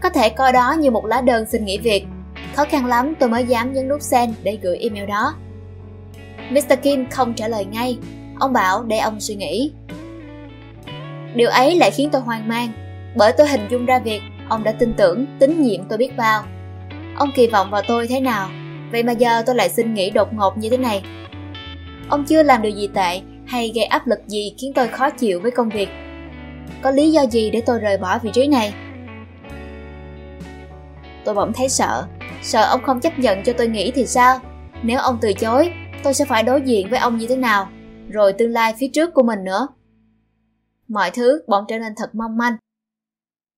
có 0.00 0.08
thể 0.08 0.28
coi 0.28 0.52
đó 0.52 0.76
như 0.78 0.90
một 0.90 1.06
lá 1.06 1.20
đơn 1.20 1.46
xin 1.46 1.64
nghỉ 1.64 1.78
việc. 1.78 2.06
Khó 2.54 2.64
khăn 2.64 2.86
lắm, 2.86 3.14
tôi 3.18 3.28
mới 3.28 3.44
dám 3.44 3.72
nhấn 3.72 3.88
nút 3.88 4.02
send 4.02 4.34
để 4.42 4.58
gửi 4.62 4.78
email 4.78 5.06
đó. 5.06 5.34
Mr 6.50 6.72
kim 6.82 7.10
không 7.10 7.34
trả 7.34 7.48
lời 7.48 7.64
ngay. 7.64 7.98
Ông 8.38 8.52
bảo 8.52 8.82
để 8.82 8.98
ông 8.98 9.20
suy 9.20 9.34
nghĩ. 9.34 9.72
Điều 11.34 11.48
ấy 11.48 11.76
lại 11.76 11.90
khiến 11.90 12.08
tôi 12.12 12.20
hoang 12.20 12.48
mang. 12.48 12.68
Bởi 13.16 13.32
tôi 13.32 13.48
hình 13.48 13.66
dung 13.70 13.86
ra 13.86 13.98
việc 13.98 14.20
ông 14.48 14.64
đã 14.64 14.72
tin 14.72 14.94
tưởng, 14.96 15.26
tín 15.38 15.62
nhiệm 15.62 15.84
tôi 15.84 15.98
biết 15.98 16.16
bao. 16.16 16.42
Ông 17.16 17.30
kỳ 17.34 17.46
vọng 17.46 17.70
vào 17.70 17.82
tôi 17.88 18.06
thế 18.06 18.20
nào? 18.20 18.48
Vậy 18.92 19.02
mà 19.02 19.12
giờ 19.12 19.42
tôi 19.46 19.54
lại 19.54 19.68
xin 19.68 19.94
nghỉ 19.94 20.10
đột 20.10 20.34
ngột 20.34 20.58
như 20.58 20.70
thế 20.70 20.76
này. 20.76 21.02
Ông 22.08 22.24
chưa 22.24 22.42
làm 22.42 22.62
điều 22.62 22.72
gì 22.72 22.88
tệ 22.94 23.20
hay 23.46 23.72
gây 23.74 23.84
áp 23.84 24.06
lực 24.06 24.18
gì 24.26 24.54
khiến 24.58 24.72
tôi 24.74 24.88
khó 24.88 25.10
chịu 25.10 25.40
với 25.40 25.50
công 25.50 25.68
việc. 25.68 25.88
Có 26.82 26.90
lý 26.90 27.12
do 27.12 27.26
gì 27.26 27.50
để 27.50 27.60
tôi 27.66 27.78
rời 27.78 27.98
bỏ 27.98 28.18
vị 28.18 28.30
trí 28.32 28.46
này? 28.46 28.72
Tôi 31.24 31.34
bỗng 31.34 31.52
thấy 31.52 31.68
sợ. 31.68 32.06
Sợ 32.42 32.66
ông 32.70 32.82
không 32.82 33.00
chấp 33.00 33.18
nhận 33.18 33.42
cho 33.44 33.52
tôi 33.58 33.68
nghĩ 33.68 33.92
thì 33.94 34.06
sao? 34.06 34.40
Nếu 34.82 34.98
ông 34.98 35.18
từ 35.20 35.32
chối 35.32 35.72
tôi 36.02 36.14
sẽ 36.14 36.24
phải 36.24 36.42
đối 36.42 36.62
diện 36.62 36.90
với 36.90 36.98
ông 36.98 37.18
như 37.18 37.26
thế 37.28 37.36
nào? 37.36 37.70
Rồi 38.08 38.32
tương 38.32 38.50
lai 38.50 38.74
phía 38.78 38.88
trước 38.92 39.10
của 39.14 39.22
mình 39.22 39.44
nữa. 39.44 39.68
Mọi 40.88 41.10
thứ 41.10 41.42
bỗng 41.48 41.64
trở 41.68 41.78
nên 41.78 41.92
thật 41.96 42.14
mong 42.14 42.36
manh. 42.36 42.56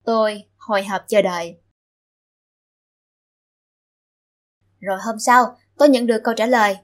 Tôi 0.04 0.42
hồi 0.59 0.85
hộp 0.85 1.02
chờ 1.09 1.23
đợi. 1.23 1.57
Rồi 4.81 4.99
hôm 5.07 5.19
sau 5.19 5.57
tôi 5.78 5.88
nhận 5.88 6.07
được 6.07 6.21
câu 6.25 6.35
trả 6.35 6.47
lời. 6.47 6.76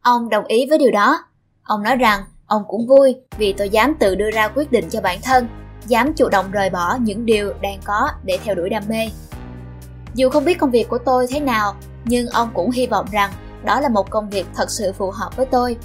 Ông 0.00 0.28
đồng 0.28 0.44
ý 0.44 0.66
với 0.68 0.78
điều 0.78 0.90
đó. 0.90 1.18
Ông 1.62 1.82
nói 1.82 1.96
rằng 1.96 2.24
ông 2.46 2.62
cũng 2.68 2.86
vui 2.86 3.16
vì 3.38 3.54
tôi 3.58 3.68
dám 3.68 3.94
tự 4.00 4.14
đưa 4.14 4.30
ra 4.30 4.48
quyết 4.48 4.72
định 4.72 4.90
cho 4.90 5.00
bản 5.00 5.18
thân, 5.22 5.48
dám 5.86 6.12
chủ 6.16 6.28
động 6.28 6.50
rời 6.50 6.70
bỏ 6.70 6.96
những 7.00 7.26
điều 7.26 7.54
đang 7.60 7.80
có 7.84 8.08
để 8.24 8.38
theo 8.44 8.54
đuổi 8.54 8.68
đam 8.68 8.82
mê. 8.88 9.08
Dù 10.14 10.30
không 10.30 10.44
biết 10.44 10.58
công 10.58 10.70
việc 10.70 10.88
của 10.88 10.98
tôi 10.98 11.26
thế 11.30 11.40
nào, 11.40 11.74
nhưng 12.04 12.26
ông 12.26 12.50
cũng 12.54 12.70
hy 12.70 12.86
vọng 12.86 13.06
rằng 13.12 13.32
đó 13.64 13.80
là 13.80 13.88
một 13.88 14.10
công 14.10 14.30
việc 14.30 14.46
thật 14.54 14.70
sự 14.70 14.92
phù 14.92 15.10
hợp 15.10 15.36
với 15.36 15.46
tôi. 15.46 15.76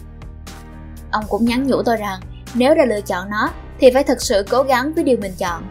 Ông 1.11 1.23
cũng 1.29 1.45
nhắn 1.45 1.67
nhủ 1.67 1.81
tôi 1.85 1.97
rằng 1.97 2.19
nếu 2.53 2.75
đã 2.75 2.85
lựa 2.85 3.01
chọn 3.01 3.29
nó 3.29 3.49
thì 3.79 3.91
phải 3.93 4.03
thật 4.03 4.21
sự 4.21 4.45
cố 4.49 4.63
gắng 4.63 4.93
với 4.93 5.03
điều 5.03 5.17
mình 5.21 5.33
chọn. 5.37 5.63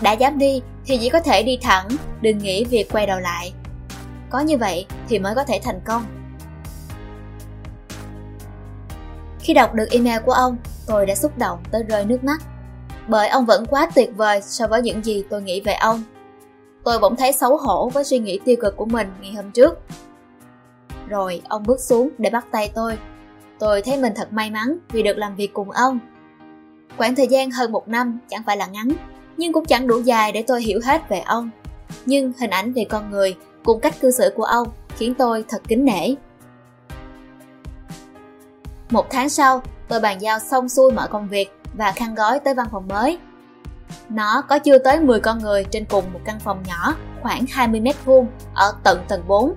Đã 0.00 0.12
dám 0.12 0.38
đi 0.38 0.62
thì 0.84 0.98
chỉ 1.00 1.08
có 1.08 1.20
thể 1.20 1.42
đi 1.42 1.58
thẳng, 1.62 1.88
đừng 2.20 2.38
nghĩ 2.38 2.64
việc 2.64 2.92
quay 2.92 3.06
đầu 3.06 3.20
lại. 3.20 3.52
Có 4.30 4.40
như 4.40 4.58
vậy 4.58 4.86
thì 5.08 5.18
mới 5.18 5.34
có 5.34 5.44
thể 5.44 5.60
thành 5.64 5.80
công. 5.84 6.04
Khi 9.40 9.54
đọc 9.54 9.74
được 9.74 9.90
email 9.90 10.22
của 10.26 10.32
ông, 10.32 10.56
tôi 10.86 11.06
đã 11.06 11.14
xúc 11.14 11.38
động 11.38 11.58
tới 11.70 11.82
rơi 11.82 12.04
nước 12.04 12.24
mắt. 12.24 12.42
Bởi 13.08 13.28
ông 13.28 13.46
vẫn 13.46 13.66
quá 13.66 13.90
tuyệt 13.94 14.10
vời 14.16 14.42
so 14.42 14.66
với 14.66 14.82
những 14.82 15.04
gì 15.04 15.24
tôi 15.30 15.42
nghĩ 15.42 15.60
về 15.60 15.72
ông. 15.72 16.02
Tôi 16.84 16.98
bỗng 16.98 17.16
thấy 17.16 17.32
xấu 17.32 17.56
hổ 17.56 17.88
với 17.88 18.04
suy 18.04 18.18
nghĩ 18.18 18.40
tiêu 18.44 18.56
cực 18.60 18.76
của 18.76 18.84
mình 18.84 19.08
ngày 19.20 19.32
hôm 19.32 19.50
trước. 19.50 19.78
Rồi 21.08 21.42
ông 21.48 21.62
bước 21.66 21.80
xuống 21.80 22.08
để 22.18 22.30
bắt 22.30 22.46
tay 22.50 22.70
tôi. 22.74 22.98
Tôi 23.58 23.82
thấy 23.82 23.96
mình 23.96 24.12
thật 24.16 24.32
may 24.32 24.50
mắn 24.50 24.78
vì 24.90 25.02
được 25.02 25.16
làm 25.16 25.36
việc 25.36 25.52
cùng 25.52 25.70
ông. 25.70 25.98
Khoảng 26.96 27.14
thời 27.14 27.26
gian 27.26 27.50
hơn 27.50 27.72
một 27.72 27.88
năm 27.88 28.18
chẳng 28.28 28.42
phải 28.46 28.56
là 28.56 28.66
ngắn, 28.66 28.88
nhưng 29.36 29.52
cũng 29.52 29.64
chẳng 29.64 29.86
đủ 29.86 30.00
dài 30.00 30.32
để 30.32 30.44
tôi 30.46 30.62
hiểu 30.62 30.80
hết 30.84 31.08
về 31.08 31.20
ông. 31.20 31.50
Nhưng 32.06 32.32
hình 32.40 32.50
ảnh 32.50 32.72
về 32.72 32.84
con 32.84 33.10
người 33.10 33.36
cùng 33.64 33.80
cách 33.80 33.94
cư 34.00 34.10
xử 34.10 34.32
của 34.36 34.44
ông 34.44 34.68
khiến 34.96 35.14
tôi 35.14 35.44
thật 35.48 35.62
kính 35.68 35.84
nể. 35.84 36.14
Một 38.90 39.06
tháng 39.10 39.28
sau, 39.28 39.62
tôi 39.88 40.00
bàn 40.00 40.20
giao 40.20 40.38
xong 40.38 40.68
xuôi 40.68 40.92
mọi 40.92 41.08
công 41.08 41.28
việc 41.28 41.52
và 41.74 41.92
khăn 41.92 42.14
gói 42.14 42.40
tới 42.40 42.54
văn 42.54 42.66
phòng 42.70 42.88
mới. 42.88 43.18
Nó 44.08 44.42
có 44.48 44.58
chưa 44.58 44.78
tới 44.78 45.00
10 45.00 45.20
con 45.20 45.38
người 45.38 45.64
trên 45.64 45.84
cùng 45.84 46.12
một 46.12 46.20
căn 46.24 46.40
phòng 46.40 46.62
nhỏ 46.66 46.94
khoảng 47.22 47.44
20 47.50 47.80
mét 47.80 47.96
vuông 48.04 48.26
ở 48.54 48.74
tận 48.84 49.04
tầng 49.08 49.24
4. 49.28 49.54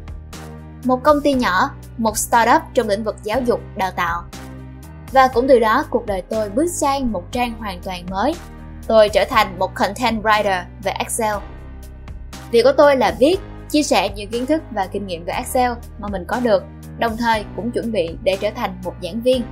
Một 0.84 1.04
công 1.04 1.22
ty 1.22 1.34
nhỏ, 1.34 1.70
một 1.98 2.18
startup 2.18 2.62
trong 2.74 2.88
lĩnh 2.88 3.04
vực 3.04 3.15
giáo 3.24 3.42
dục, 3.46 3.62
đào 3.75 3.92
tạo. 3.92 4.24
Và 5.12 5.27
cũng 5.27 5.48
từ 5.48 5.60
đó 5.60 5.86
cuộc 5.89 6.06
đời 6.06 6.22
tôi 6.22 6.50
bước 6.50 6.68
sang 6.68 7.12
một 7.12 7.32
trang 7.32 7.54
hoàn 7.60 7.82
toàn 7.82 8.06
mới. 8.10 8.36
Tôi 8.88 9.10
trở 9.10 9.25
thành 9.30 9.60
một 9.60 9.75
content 9.75 10.24
writer 10.24 10.63
về 10.84 10.92
Excel. 10.92 11.36
Việc 12.51 12.63
của 12.63 12.74
tôi 12.77 12.98
là 12.98 13.15
viết, 13.20 13.38
chia 13.70 13.84
sẻ 13.84 14.10
những 14.15 14.30
kiến 14.30 14.46
thức 14.46 14.62
và 14.72 14.88
kinh 14.92 15.08
nghiệm 15.08 15.25
về 15.25 15.34
Excel 15.34 15.72
mà 16.00 16.08
mình 16.08 16.25
có 16.27 16.39
được, 16.39 16.63
đồng 16.98 17.18
thời 17.18 17.46
cũng 17.56 17.72
chuẩn 17.72 17.92
bị 17.92 18.18
để 18.24 18.38
trở 18.42 18.50
thành 18.56 18.82
một 18.84 18.94
giảng 19.04 19.22
viên. 19.22 19.44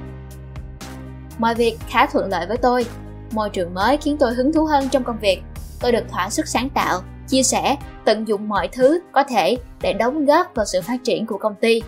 Mọi 1.37 1.55
việc 1.55 1.77
khá 1.89 2.05
thuận 2.05 2.29
lợi 2.29 2.47
với 2.47 2.57
tôi. 2.57 2.85
Môi 3.33 3.49
trường 3.49 3.73
mới 3.73 3.97
khiến 3.97 4.17
tôi 4.19 4.33
hứng 4.33 4.53
thú 4.53 4.65
hơn 4.65 4.89
trong 4.89 5.03
công 5.03 5.19
việc. 5.21 5.41
Tôi 5.81 5.91
được 5.91 6.03
thỏa 6.09 6.29
sức 6.29 6.47
sáng 6.47 6.69
tạo 6.69 6.99
chia 7.27 7.43
sẻ, 7.43 7.77
tận 8.05 8.27
dụng 8.27 8.49
mọi 8.49 8.67
thứ 8.67 8.99
có 9.11 9.23
thể 9.23 9.57
để 9.81 9.93
đóng 9.93 10.25
góp 10.25 10.55
vào 10.55 10.65
sự 10.65 10.81
phát 10.81 11.03
triển 11.03 11.25
của 11.25 11.37
công 11.37 11.55
ty. 11.55 11.81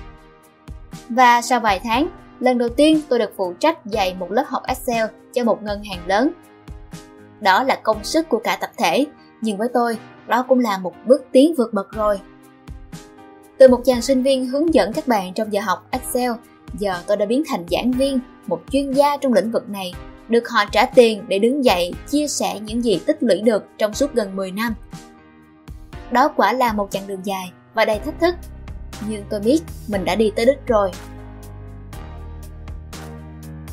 Và 1.10 1.42
sau 1.42 1.60
vài 1.60 1.80
tháng, 1.84 2.08
lần 2.40 2.58
đầu 2.58 2.70
tiên 2.70 3.02
tôi 3.10 3.20
được 3.20 3.34
phụ 3.38 3.54
trách 3.60 3.86
dạy 3.86 4.16
một 4.20 4.32
lớp 4.32 4.46
học 4.48 4.64
Excel 4.68 5.06
cho 5.34 5.44
một 5.44 5.64
ngân 5.64 5.84
hàng 5.84 6.08
lớn. 6.08 6.32
Đó 7.40 7.64
là 7.64 7.80
công 7.84 8.04
sức 8.04 8.30
của 8.30 8.40
cả 8.44 8.58
tập 8.62 8.70
thể, 8.78 9.06
nhưng 9.42 9.58
với 9.58 9.68
tôi, 9.74 9.98
đó 10.28 10.46
cũng 10.48 10.60
là 10.60 10.78
một 10.78 10.94
bước 11.06 11.26
tiến 11.32 11.54
vượt 11.58 11.74
bậc 11.74 11.92
rồi. 11.92 12.20
Từ 13.58 13.68
một 13.68 13.82
chàng 13.86 14.02
sinh 14.02 14.24
viên 14.24 14.46
hướng 14.46 14.74
dẫn 14.74 14.94
các 14.94 15.08
bạn 15.08 15.34
trong 15.34 15.54
giờ 15.54 15.62
học 15.62 15.88
Excel, 15.92 16.32
giờ 16.80 16.94
tôi 17.08 17.18
đã 17.18 17.26
biến 17.26 17.44
thành 17.48 17.66
giảng 17.72 17.92
viên, 17.92 18.20
một 18.48 18.62
chuyên 18.72 18.92
gia 18.92 19.18
trong 19.18 19.34
lĩnh 19.34 19.52
vực 19.52 19.70
này, 19.70 19.94
được 20.30 20.50
họ 20.50 20.66
trả 20.72 20.86
tiền 20.86 21.26
để 21.28 21.40
đứng 21.40 21.66
dậy 21.66 21.94
chia 22.08 22.28
sẻ 22.28 22.60
những 22.60 22.84
gì 22.84 23.00
tích 23.06 23.18
lũy 23.24 23.42
được 23.42 23.66
trong 23.78 23.94
suốt 23.94 24.14
gần 24.14 24.36
10 24.36 24.52
năm 24.52 24.76
đó 26.12 26.32
quả 26.36 26.54
là 26.54 26.74
một 26.74 26.92
chặng 26.92 27.08
đường 27.08 27.26
dài 27.26 27.52
và 27.74 27.86
đầy 27.86 28.00
thách 28.00 28.20
thức. 28.20 28.36
Nhưng 29.08 29.26
tôi 29.30 29.40
biết 29.40 29.62
mình 29.88 30.06
đã 30.06 30.16
đi 30.16 30.32
tới 30.36 30.46
đích 30.46 30.68
rồi. 30.68 30.92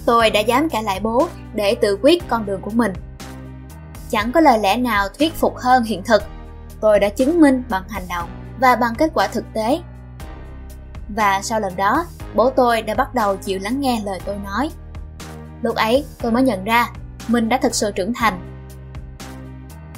Tôi 0.07 0.31
đã 0.31 0.41
dám 0.41 0.69
cãi 0.69 0.83
lại 0.83 1.01
bố 1.01 1.29
để 1.55 1.75
tự 1.75 1.99
quyết 2.03 2.29
con 2.29 2.47
đường 2.47 2.61
của 2.61 2.71
mình. 2.71 2.93
Chẳng 4.11 4.33
có 4.33 4.41
lời 4.41 4.59
lẽ 4.59 4.77
nào 4.77 5.09
thuyết 5.19 5.35
phục 5.35 5.57
hơn 5.57 5.85
hiện 5.85 6.03
thực. 6.03 6.23
Tôi 6.81 7.01
đã 7.01 7.09
chứng 7.09 7.41
minh 7.41 7.63
bằng 7.69 7.89
hành 7.89 8.05
động 8.09 8.29
và 8.61 8.77
bằng 8.77 8.95
kết 8.99 9.11
quả 9.15 9.27
thực 9.27 9.45
tế. 9.55 9.81
Và 11.09 11.41
sau 11.43 11.61
lần 11.61 11.77
đó, 11.77 12.05
bố 12.35 12.51
tôi 12.51 12.83
đã 12.83 12.95
bắt 12.95 13.15
đầu 13.15 13.37
chịu 13.37 13.59
lắng 13.63 13.81
nghe 13.81 14.03
lời 14.05 14.21
tôi 14.25 14.37
nói. 14.45 14.71
Lúc 15.63 15.77
ấy, 15.77 16.05
tôi 16.23 16.33
mới 16.33 16.43
nhận 16.43 16.65
ra 16.65 16.89
mình 17.29 17.49
đã 17.49 17.59
thực 17.63 17.75
sự 17.75 17.93
trưởng 17.95 18.15
thành. 18.15 18.41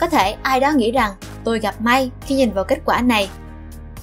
Có 0.00 0.06
thể 0.06 0.36
ai 0.42 0.60
đó 0.60 0.70
nghĩ 0.70 0.92
rằng 0.92 1.14
Tôi 1.44 1.58
gặp 1.58 1.80
may 1.80 2.10
khi 2.20 2.34
nhìn 2.34 2.52
vào 2.52 2.64
kết 2.64 2.78
quả 2.84 3.02
này. 3.02 3.30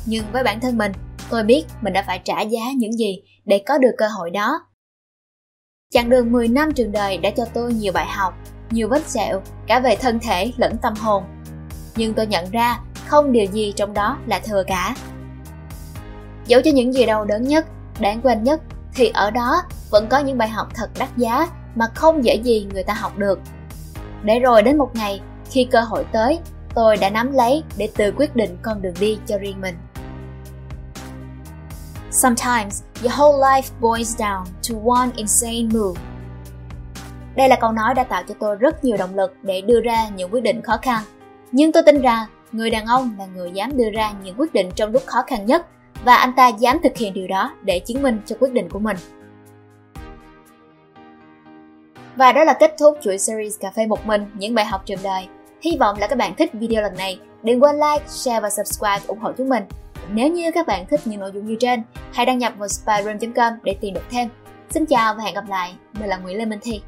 Nhưng 0.06 0.24
với 0.32 0.44
bản 0.44 0.60
thân 0.60 0.78
mình, 0.78 0.92
tôi 1.30 1.44
biết 1.44 1.66
mình 1.82 1.94
đã 1.94 2.04
phải 2.08 2.22
trả 2.24 2.42
giá 2.42 2.62
những 2.78 2.94
gì 2.94 3.22
để 3.46 3.64
có 3.68 3.78
được 3.78 3.92
cơ 3.98 4.08
hội 4.08 4.30
đó. 4.30 4.60
Chặng 5.92 6.10
đường 6.10 6.32
10 6.32 6.48
năm 6.48 6.74
trường 6.74 6.92
đời 6.92 7.18
đã 7.18 7.30
cho 7.38 7.46
tôi 7.54 7.74
nhiều 7.74 7.94
bài 7.94 8.06
học, 8.06 8.34
nhiều 8.70 8.88
vết 8.90 9.08
sẹo, 9.08 9.42
cả 9.68 9.80
về 9.80 9.96
thân 9.96 10.20
thể 10.20 10.52
lẫn 10.58 10.78
tâm 10.82 10.94
hồn. 10.94 11.24
Nhưng 11.96 12.14
tôi 12.14 12.28
nhận 12.28 12.52
ra 12.52 12.80
không 13.08 13.32
điều 13.32 13.46
gì 13.46 13.74
trong 13.76 13.94
đó 13.94 14.18
là 14.28 14.40
thừa 14.40 14.64
cả. 14.68 14.96
Dẫu 16.46 16.62
cho 16.62 16.72
những 16.72 16.94
gì 16.94 17.06
đau 17.06 17.26
đớn 17.26 17.44
nhất, 17.44 17.66
đáng 18.00 18.22
quên 18.22 18.44
nhất, 18.44 18.62
thì 18.94 19.12
ở 19.14 19.32
đó 19.32 19.64
vẫn 19.90 20.08
có 20.08 20.20
những 20.20 20.38
bài 20.38 20.50
học 20.50 20.68
thật 20.76 20.90
đắt 21.00 21.18
giá 21.18 21.48
mà 21.76 21.86
không 21.96 22.26
dễ 22.26 22.36
gì 22.36 22.68
người 22.74 22.84
ta 22.84 22.94
học 22.94 23.18
được. 23.18 23.40
Để 24.24 24.40
rồi 24.40 24.64
đến 24.64 24.78
một 24.78 24.96
ngày, 24.96 25.22
khi 25.50 25.68
cơ 25.72 25.82
hội 25.82 26.06
tới, 26.12 26.40
tôi 26.76 26.98
đã 26.98 27.10
nắm 27.10 27.34
lấy 27.34 27.64
để 27.78 27.90
tự 27.98 28.14
quyết 28.18 28.36
định 28.36 28.58
con 28.62 28.82
đường 28.82 28.94
đi 29.00 29.20
cho 29.28 29.38
riêng 29.38 29.62
mình. 29.62 29.76
Sometimes 32.12 32.84
your 33.02 33.14
whole 33.14 33.40
life 33.40 33.70
boils 33.80 34.18
down 34.18 34.44
to 34.70 34.96
one 34.96 35.10
insane 35.16 35.64
move. 35.74 36.02
Đây 37.36 37.50
là 37.50 37.56
câu 37.56 37.72
nói 37.72 37.94
đã 37.94 38.04
tạo 38.04 38.24
cho 38.28 38.36
tôi 38.40 38.56
rất 38.56 38.84
nhiều 38.84 38.98
động 38.98 39.16
lực 39.16 39.36
để 39.42 39.62
đưa 39.62 39.82
ra 39.82 40.10
những 40.10 40.34
quyết 40.34 40.44
định 40.44 40.62
khó 40.62 40.78
khăn. 40.82 41.04
Nhưng 41.52 41.72
tôi 41.72 41.84
tin 41.86 42.02
rằng 42.02 42.28
người 42.52 42.70
đàn 42.70 42.86
ông 42.86 43.16
là 43.20 43.26
người 43.26 43.52
dám 43.52 43.78
đưa 43.78 43.90
ra 43.90 44.12
những 44.24 44.36
quyết 44.38 44.54
định 44.54 44.70
trong 44.76 44.92
lúc 44.92 45.02
khó 45.06 45.22
khăn 45.28 45.46
nhất 45.46 45.66
và 46.06 46.16
anh 46.16 46.34
ta 46.34 46.48
dám 46.48 46.78
thực 46.84 46.98
hiện 46.98 47.14
điều 47.14 47.28
đó 47.28 47.56
để 47.62 47.80
chứng 47.80 48.02
minh 48.02 48.22
cho 48.26 48.36
quyết 48.40 48.54
định 48.54 48.70
của 48.70 48.80
mình. 48.80 48.98
Và 52.16 52.32
đó 52.32 52.44
là 52.44 52.54
kết 52.54 52.76
thúc 52.80 52.98
chuỗi 53.02 53.18
series 53.18 53.60
Cà 53.60 53.72
phê 53.72 53.86
một 53.88 54.06
mình 54.06 54.26
những 54.34 54.56
bài 54.56 54.66
học 54.66 54.82
trường 54.86 55.00
đời 55.04 55.28
Hy 55.62 55.78
vọng 55.80 55.98
là 56.00 56.08
các 56.08 56.18
bạn 56.18 56.36
thích 56.36 56.54
video 56.54 56.82
lần 56.82 56.96
này. 56.98 57.20
Đừng 57.44 57.64
quên 57.64 57.76
like, 57.76 58.06
share 58.08 58.40
và 58.40 58.50
subscribe 58.50 59.02
ủng 59.08 59.20
hộ 59.20 59.32
chúng 59.38 59.50
mình. 59.50 59.64
Nếu 60.14 60.28
như 60.28 60.52
các 60.52 60.68
bạn 60.68 60.86
thích 60.90 61.00
những 61.06 61.20
nội 61.20 61.32
dung 61.34 61.46
như 61.46 61.56
trên, 61.60 61.84
hãy 62.14 62.26
đăng 62.26 62.38
nhập 62.38 62.54
vào 62.58 62.68
spyroom.com 62.68 63.54
để 63.64 63.76
tìm 63.82 63.94
được 63.94 64.04
thêm. 64.12 64.30
Xin 64.70 64.86
chào 64.86 65.16
và 65.16 65.24
hẹn 65.24 65.34
gặp 65.34 65.50
lại. 65.50 65.74
Mình 66.00 66.10
là 66.10 66.18
Nguyễn 66.18 66.38
Lê 66.38 66.46
Minh 66.46 66.60
Thi. 66.62 66.82